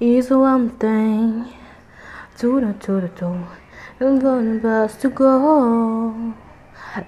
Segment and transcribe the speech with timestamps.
[0.00, 1.52] is one thing.
[2.38, 3.46] To the to the to.
[4.00, 6.34] I'm gonna bust to go.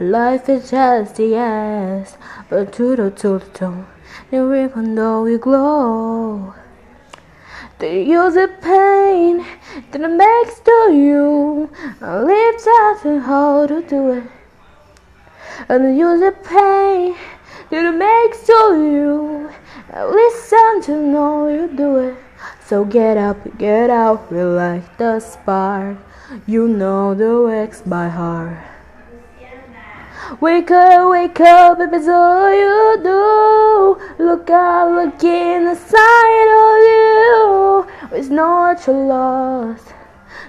[0.00, 2.18] Life is just the yes,
[2.48, 3.86] but to the to the to.
[4.32, 6.52] Even though we glow.
[7.78, 9.46] The use of pain
[9.92, 11.70] that it makes to you.
[12.00, 14.24] Live out and how to do it.
[15.68, 17.14] And the use the pain
[17.70, 19.50] that it makes to you.
[19.92, 22.16] I listen to know you do it.
[22.70, 25.98] So get up, get out, relight the spark.
[26.46, 28.58] You know the works by heart.
[30.40, 34.24] Wake up, wake up, if it's all you do.
[34.24, 38.16] Look out, look in the side of you.
[38.16, 39.80] It's not your loss.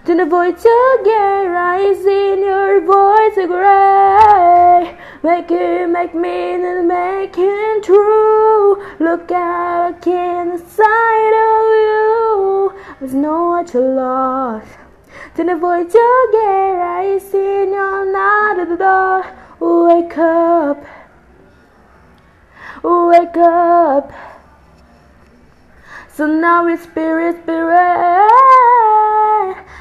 [0.05, 0.63] To the voice
[0.99, 4.95] again, rise in your voice gray.
[5.23, 8.77] Make it, make me, and make it true.
[8.99, 11.80] Look out, look in the side of you.
[13.03, 14.63] It's not your loss.
[15.35, 19.25] To the voice again, rise in your not at the door.
[19.59, 20.85] Wake up,
[22.83, 24.13] wake up.
[26.13, 28.27] So now it's spirit, spirit.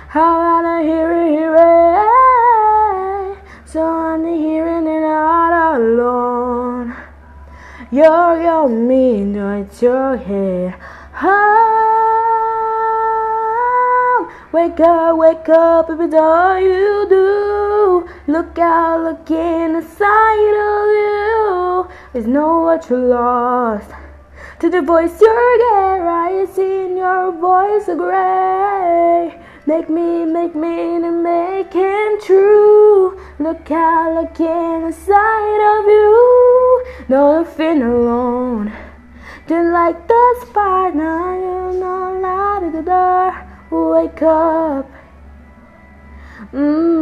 [0.09, 3.39] How wanna hear it, hear it.
[3.67, 6.97] So I'm hearing it all alone.
[7.91, 10.75] You're your me, no, it's your head.
[11.23, 11.90] Oh,
[14.53, 18.09] wake up, wake up, if it's all you do.
[18.27, 21.89] Look out, look in the side of you.
[22.13, 23.91] There's no what you lost.
[24.61, 29.41] To the voice you're rise in your voice of gray.
[29.67, 33.19] Make me, make me, and make him true.
[33.39, 36.85] Look out, look in the side of you.
[37.09, 38.73] No feeling alone.
[39.47, 41.50] Then like the spark, now
[44.01, 44.91] Wake up.
[46.55, 47.00] Mmm,